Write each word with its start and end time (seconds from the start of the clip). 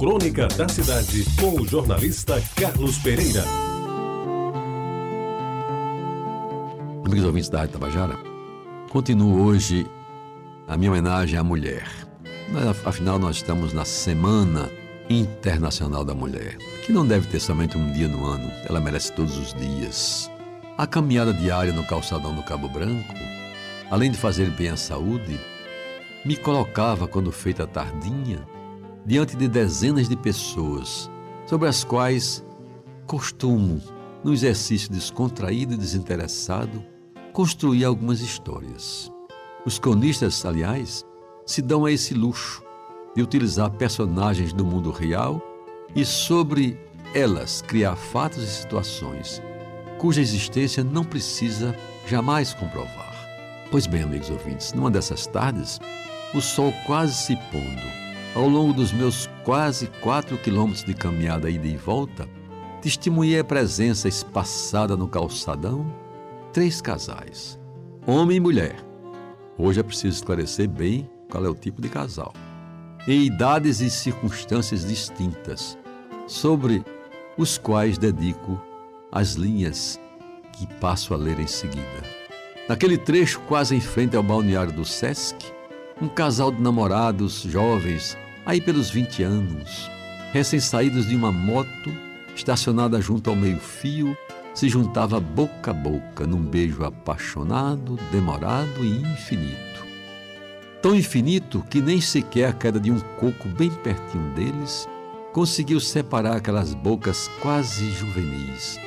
Crônica 0.00 0.48
da 0.48 0.66
Cidade, 0.66 1.26
com 1.38 1.60
o 1.60 1.68
jornalista 1.68 2.42
Carlos 2.56 2.96
Pereira. 3.00 3.44
Amigos 7.04 7.22
ouvintes 7.22 7.50
da 7.50 7.58
Rádio 7.58 7.74
Tabajara, 7.74 8.18
continuo 8.88 9.44
hoje 9.44 9.86
a 10.66 10.74
minha 10.78 10.90
homenagem 10.90 11.38
à 11.38 11.44
mulher. 11.44 11.86
Afinal, 12.86 13.18
nós 13.18 13.36
estamos 13.36 13.74
na 13.74 13.84
Semana 13.84 14.70
Internacional 15.10 16.02
da 16.02 16.14
Mulher, 16.14 16.56
que 16.86 16.94
não 16.94 17.06
deve 17.06 17.26
ter 17.26 17.38
somente 17.38 17.76
um 17.76 17.92
dia 17.92 18.08
no 18.08 18.24
ano, 18.24 18.50
ela 18.66 18.80
merece 18.80 19.12
todos 19.12 19.36
os 19.36 19.52
dias. 19.52 20.30
A 20.78 20.86
caminhada 20.86 21.34
diária 21.34 21.74
no 21.74 21.86
calçadão 21.86 22.34
do 22.34 22.42
Cabo 22.42 22.70
Branco, 22.70 23.14
além 23.90 24.10
de 24.10 24.16
fazer 24.16 24.48
bem 24.52 24.70
à 24.70 24.78
saúde, 24.78 25.38
me 26.24 26.38
colocava, 26.38 27.06
quando 27.06 27.30
feita 27.30 27.66
tardinha, 27.66 28.48
diante 29.04 29.36
de 29.36 29.48
dezenas 29.48 30.08
de 30.08 30.16
pessoas, 30.16 31.10
sobre 31.46 31.68
as 31.68 31.84
quais 31.84 32.44
costumo, 33.06 33.80
no 34.22 34.32
exercício 34.32 34.90
descontraído 34.90 35.74
e 35.74 35.76
desinteressado, 35.76 36.84
construir 37.32 37.84
algumas 37.84 38.20
histórias. 38.20 39.10
Os 39.64 39.78
cronistas, 39.78 40.44
aliás, 40.44 41.04
se 41.46 41.62
dão 41.62 41.84
a 41.84 41.92
esse 41.92 42.14
luxo 42.14 42.62
de 43.14 43.22
utilizar 43.22 43.70
personagens 43.70 44.52
do 44.52 44.64
mundo 44.64 44.90
real 44.90 45.40
e 45.94 46.04
sobre 46.04 46.78
elas 47.14 47.62
criar 47.62 47.96
fatos 47.96 48.42
e 48.42 48.46
situações 48.46 49.42
cuja 50.00 50.22
existência 50.22 50.82
não 50.82 51.04
precisa 51.04 51.76
jamais 52.06 52.54
comprovar. 52.54 53.14
Pois 53.70 53.86
bem, 53.86 54.02
amigos 54.02 54.30
ouvintes, 54.30 54.72
numa 54.72 54.90
dessas 54.90 55.26
tardes, 55.26 55.78
o 56.32 56.40
sol 56.40 56.72
quase 56.86 57.14
se 57.14 57.36
pondo, 57.52 57.82
ao 58.34 58.48
longo 58.48 58.72
dos 58.72 58.92
meus 58.92 59.28
quase 59.44 59.88
quatro 60.00 60.38
quilômetros 60.38 60.84
de 60.84 60.94
caminhada 60.94 61.50
ida 61.50 61.66
e 61.66 61.76
volta, 61.76 62.28
testemunhei 62.80 63.40
a 63.40 63.44
presença 63.44 64.08
espaçada 64.08 64.96
no 64.96 65.08
calçadão 65.08 65.92
três 66.52 66.80
casais, 66.80 67.58
homem 68.06 68.36
e 68.36 68.40
mulher. 68.40 68.76
Hoje 69.58 69.80
é 69.80 69.82
preciso 69.82 70.16
esclarecer 70.16 70.68
bem 70.68 71.08
qual 71.30 71.44
é 71.44 71.48
o 71.48 71.54
tipo 71.54 71.80
de 71.82 71.88
casal. 71.88 72.32
Em 73.06 73.24
idades 73.24 73.80
e 73.80 73.90
circunstâncias 73.90 74.84
distintas, 74.84 75.78
sobre 76.26 76.84
os 77.36 77.58
quais 77.58 77.98
dedico 77.98 78.60
as 79.10 79.34
linhas 79.34 80.00
que 80.52 80.66
passo 80.74 81.14
a 81.14 81.16
ler 81.16 81.38
em 81.38 81.46
seguida. 81.46 82.02
Naquele 82.68 82.96
trecho, 82.96 83.40
quase 83.48 83.74
em 83.74 83.80
frente 83.80 84.16
ao 84.16 84.22
balneário 84.22 84.72
do 84.72 84.84
Sesc, 84.84 85.52
um 86.00 86.08
casal 86.08 86.50
de 86.50 86.62
namorados 86.62 87.42
jovens, 87.42 88.16
aí 88.46 88.60
pelos 88.60 88.90
20 88.90 89.22
anos, 89.22 89.90
recém-saídos 90.32 91.06
de 91.06 91.14
uma 91.14 91.30
moto, 91.30 91.92
estacionada 92.34 93.00
junto 93.00 93.28
ao 93.28 93.36
meio-fio, 93.36 94.16
se 94.54 94.68
juntava 94.68 95.20
boca 95.20 95.70
a 95.70 95.74
boca 95.74 96.26
num 96.26 96.42
beijo 96.42 96.84
apaixonado, 96.84 97.98
demorado 98.10 98.82
e 98.82 99.02
infinito. 99.02 99.84
Tão 100.80 100.94
infinito 100.94 101.62
que 101.68 101.82
nem 101.82 102.00
sequer 102.00 102.48
a 102.48 102.52
queda 102.52 102.80
de 102.80 102.90
um 102.90 102.98
coco 102.98 103.48
bem 103.48 103.70
pertinho 103.70 104.32
deles 104.34 104.88
conseguiu 105.32 105.78
separar 105.78 106.36
aquelas 106.36 106.72
bocas 106.72 107.28
quase 107.40 107.90
juvenis, 107.90 108.80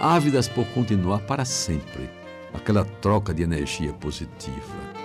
ávidas 0.00 0.48
por 0.48 0.64
continuar 0.68 1.20
para 1.20 1.44
sempre 1.44 2.08
aquela 2.54 2.84
troca 2.84 3.34
de 3.34 3.42
energia 3.42 3.92
positiva. 3.92 5.03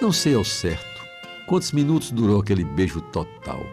Não 0.00 0.12
sei 0.12 0.34
ao 0.34 0.44
certo 0.44 0.90
Quantos 1.50 1.72
minutos 1.72 2.12
durou 2.12 2.40
aquele 2.40 2.62
beijo 2.62 3.00
total? 3.00 3.66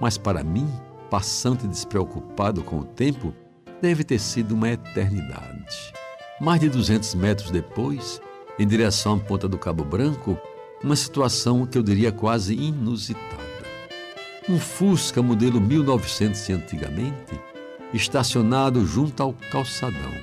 Mas 0.00 0.16
para 0.16 0.44
mim, 0.44 0.68
passante 1.10 1.66
despreocupado 1.66 2.62
com 2.62 2.78
o 2.78 2.84
tempo, 2.84 3.34
deve 3.82 4.04
ter 4.04 4.20
sido 4.20 4.52
uma 4.52 4.70
eternidade. 4.70 5.92
Mais 6.40 6.60
de 6.60 6.68
200 6.68 7.16
metros 7.16 7.50
depois, 7.50 8.22
em 8.56 8.64
direção 8.64 9.14
à 9.14 9.18
ponta 9.18 9.48
do 9.48 9.58
Cabo 9.58 9.84
Branco, 9.84 10.38
uma 10.80 10.94
situação 10.94 11.66
que 11.66 11.76
eu 11.76 11.82
diria 11.82 12.12
quase 12.12 12.54
inusitada. 12.54 13.42
Um 14.48 14.60
Fusca 14.60 15.20
modelo 15.20 15.60
1900 15.60 16.50
antigamente, 16.50 17.40
estacionado 17.92 18.86
junto 18.86 19.24
ao 19.24 19.32
calçadão. 19.50 20.14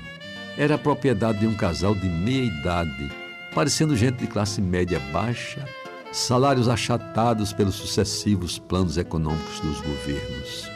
Era 0.57 0.77
propriedade 0.77 1.39
de 1.39 1.47
um 1.47 1.55
casal 1.55 1.93
de 1.93 2.07
meia 2.07 2.45
idade, 2.45 3.11
parecendo 3.53 3.95
gente 3.95 4.17
de 4.17 4.27
classe 4.27 4.61
média 4.61 4.99
baixa 5.11 5.65
salários 6.11 6.67
achatados 6.67 7.53
pelos 7.53 7.75
sucessivos 7.75 8.59
planos 8.59 8.97
econômicos 8.97 9.59
dos 9.61 9.79
governos. 9.79 10.69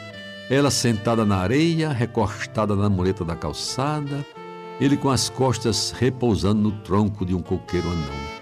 Ela 0.48 0.70
sentada 0.70 1.24
na 1.24 1.36
areia, 1.36 1.90
recostada 1.90 2.74
na 2.74 2.88
mureta 2.88 3.24
da 3.24 3.36
calçada, 3.36 4.24
ele 4.80 4.96
com 4.96 5.10
as 5.10 5.28
costas 5.28 5.90
repousando 5.90 6.62
no 6.62 6.72
tronco 6.82 7.24
de 7.26 7.34
um 7.34 7.42
coqueiro 7.42 7.88
anão. 7.88 8.36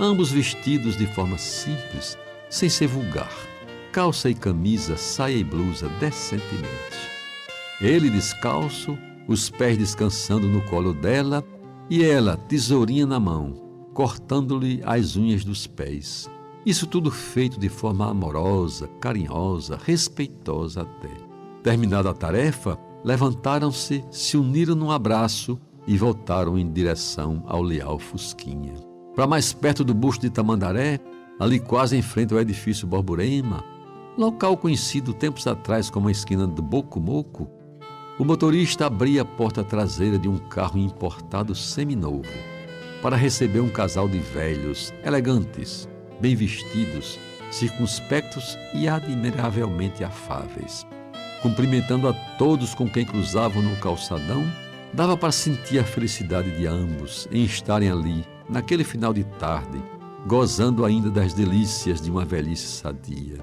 Ambos 0.00 0.30
vestidos 0.30 0.96
de 0.96 1.06
forma 1.06 1.36
simples, 1.36 2.16
sem 2.48 2.68
ser 2.68 2.86
vulgar. 2.86 3.32
Calça 3.92 4.30
e 4.30 4.34
camisa, 4.34 4.96
saia 4.96 5.36
e 5.36 5.44
blusa 5.44 5.88
decentemente. 6.00 7.12
Ele 7.80 8.08
descalço, 8.08 8.96
os 9.28 9.50
pés 9.50 9.76
descansando 9.76 10.48
no 10.48 10.62
colo 10.62 10.94
dela 10.94 11.44
e 11.90 12.02
ela, 12.04 12.36
tesourinha 12.36 13.06
na 13.06 13.20
mão, 13.20 13.61
cortando-lhe 13.92 14.80
as 14.84 15.16
unhas 15.16 15.44
dos 15.44 15.66
pés. 15.66 16.30
Isso 16.64 16.86
tudo 16.86 17.10
feito 17.10 17.58
de 17.58 17.68
forma 17.68 18.08
amorosa, 18.08 18.88
carinhosa, 19.00 19.78
respeitosa 19.82 20.82
até. 20.82 21.10
Terminada 21.62 22.10
a 22.10 22.14
tarefa, 22.14 22.78
levantaram-se, 23.04 24.04
se 24.10 24.36
uniram 24.36 24.74
num 24.74 24.90
abraço 24.90 25.58
e 25.86 25.96
voltaram 25.96 26.56
em 26.58 26.70
direção 26.70 27.42
ao 27.46 27.62
leal 27.62 27.98
Fusquinha. 27.98 28.74
Para 29.14 29.26
mais 29.26 29.52
perto 29.52 29.84
do 29.84 29.92
busto 29.92 30.22
de 30.22 30.30
Tamandaré, 30.30 31.00
ali 31.38 31.58
quase 31.58 31.96
em 31.96 32.02
frente 32.02 32.32
ao 32.32 32.40
edifício 32.40 32.86
Borborema, 32.86 33.64
local 34.16 34.56
conhecido 34.56 35.12
tempos 35.12 35.46
atrás 35.46 35.90
como 35.90 36.08
a 36.08 36.12
esquina 36.12 36.46
do 36.46 36.62
Boco 36.62 37.00
Moco, 37.00 37.48
o 38.18 38.24
motorista 38.24 38.86
abria 38.86 39.22
a 39.22 39.24
porta 39.24 39.64
traseira 39.64 40.18
de 40.18 40.28
um 40.28 40.38
carro 40.38 40.78
importado 40.78 41.54
seminovo 41.54 42.51
para 43.02 43.16
receber 43.16 43.60
um 43.60 43.68
casal 43.68 44.08
de 44.08 44.18
velhos, 44.18 44.94
elegantes, 45.04 45.88
bem 46.20 46.36
vestidos, 46.36 47.18
circunspectos 47.50 48.56
e 48.72 48.88
admiravelmente 48.88 50.04
afáveis. 50.04 50.86
Cumprimentando 51.42 52.08
a 52.08 52.12
todos 52.38 52.72
com 52.74 52.88
quem 52.88 53.04
cruzavam 53.04 53.60
no 53.60 53.76
calçadão, 53.78 54.44
dava 54.94 55.16
para 55.16 55.32
sentir 55.32 55.80
a 55.80 55.84
felicidade 55.84 56.56
de 56.56 56.64
ambos 56.64 57.26
em 57.32 57.42
estarem 57.42 57.90
ali, 57.90 58.24
naquele 58.48 58.84
final 58.84 59.12
de 59.12 59.24
tarde, 59.24 59.82
gozando 60.24 60.84
ainda 60.84 61.10
das 61.10 61.34
delícias 61.34 62.00
de 62.00 62.08
uma 62.08 62.24
velhice 62.24 62.68
sadia. 62.68 63.38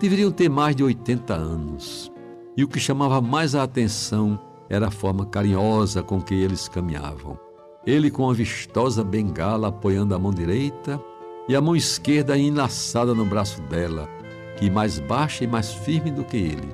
Deveriam 0.00 0.32
ter 0.32 0.48
mais 0.48 0.74
de 0.74 0.82
80 0.82 1.34
anos. 1.34 2.10
E 2.56 2.64
o 2.64 2.68
que 2.68 2.80
chamava 2.80 3.20
mais 3.20 3.54
a 3.54 3.62
atenção 3.62 4.40
era 4.70 4.88
a 4.88 4.90
forma 4.90 5.26
carinhosa 5.26 6.02
com 6.02 6.20
que 6.20 6.34
eles 6.34 6.66
caminhavam 6.68 7.38
ele 7.86 8.10
com 8.10 8.30
a 8.30 8.32
vistosa 8.32 9.02
bengala 9.02 9.68
apoiando 9.68 10.14
a 10.14 10.18
mão 10.18 10.32
direita 10.32 11.00
e 11.48 11.56
a 11.56 11.60
mão 11.60 11.74
esquerda 11.74 12.38
enlaçada 12.38 13.14
no 13.14 13.24
braço 13.24 13.60
dela, 13.62 14.08
que 14.56 14.70
mais 14.70 14.98
baixa 14.98 15.44
e 15.44 15.46
mais 15.46 15.72
firme 15.72 16.10
do 16.10 16.24
que 16.24 16.36
ele, 16.36 16.72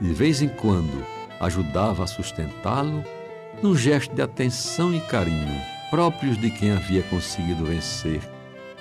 de 0.00 0.12
vez 0.12 0.42
em 0.42 0.48
quando 0.48 1.04
ajudava 1.40 2.02
a 2.02 2.06
sustentá-lo 2.06 3.04
num 3.62 3.76
gesto 3.76 4.14
de 4.14 4.22
atenção 4.22 4.92
e 4.94 5.00
carinho 5.02 5.60
próprios 5.90 6.36
de 6.38 6.50
quem 6.50 6.72
havia 6.72 7.02
conseguido 7.04 7.64
vencer 7.64 8.20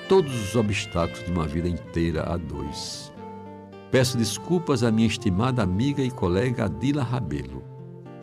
todos 0.10 0.34
os 0.34 0.56
obstáculos 0.56 1.24
de 1.24 1.32
uma 1.32 1.48
vida 1.48 1.70
inteira 1.70 2.24
a 2.24 2.38
dois. 2.38 3.14
Peço 3.92 4.18
desculpas 4.18 4.84
à 4.84 4.92
minha 4.92 5.08
estimada 5.08 5.64
amiga 5.64 6.02
e 6.02 6.12
colega 6.12 6.66
Adila 6.66 7.04
Rabelo 7.04 7.64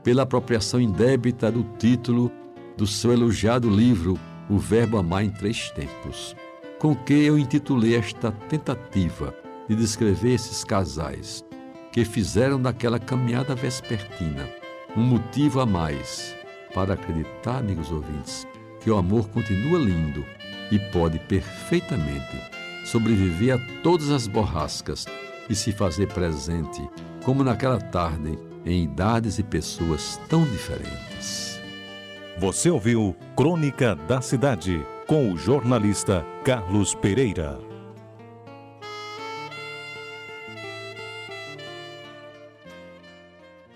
pela 0.02 0.22
apropriação 0.22 0.78
indébita 0.78 1.50
do 1.50 1.64
título 1.78 2.30
do 2.76 2.86
seu 2.86 3.12
elogiado 3.12 3.68
livro 3.68 4.18
O 4.48 4.58
Verbo 4.58 4.98
Amar 4.98 5.24
em 5.24 5.30
Três 5.30 5.70
Tempos, 5.70 6.34
com 6.78 6.94
que 6.94 7.14
eu 7.14 7.38
intitulei 7.38 7.96
esta 7.96 8.32
tentativa 8.48 9.34
de 9.68 9.74
descrever 9.74 10.34
esses 10.34 10.64
casais 10.64 11.44
que 11.92 12.04
fizeram 12.04 12.60
daquela 12.60 12.98
caminhada 12.98 13.54
vespertina 13.54 14.48
um 14.96 15.02
motivo 15.02 15.60
a 15.60 15.66
mais 15.66 16.34
para 16.72 16.94
acreditar, 16.94 17.58
amigos 17.58 17.90
ouvintes, 17.90 18.46
que 18.80 18.90
o 18.90 18.96
amor 18.96 19.28
continua 19.28 19.78
lindo 19.78 20.24
e 20.70 20.78
pode 20.78 21.18
perfeitamente 21.20 22.36
sobreviver 22.84 23.54
a 23.54 23.82
todas 23.82 24.10
as 24.10 24.26
borrascas 24.26 25.06
e 25.48 25.54
se 25.54 25.72
fazer 25.72 26.08
presente, 26.08 26.82
como 27.24 27.42
naquela 27.42 27.80
tarde, 27.80 28.38
em 28.64 28.84
idades 28.84 29.38
e 29.38 29.42
pessoas 29.42 30.20
tão 30.28 30.44
diferentes. 30.44 31.53
Você 32.36 32.68
ouviu 32.68 33.14
Crônica 33.36 33.94
da 33.94 34.20
Cidade 34.20 34.84
com 35.06 35.30
o 35.30 35.38
jornalista 35.38 36.26
Carlos 36.44 36.92
Pereira. 36.92 37.73